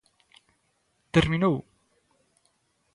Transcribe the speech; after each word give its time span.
¡Terminou! 1.15 1.55